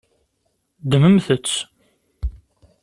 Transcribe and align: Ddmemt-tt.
Ddmemt-tt. 0.83 1.55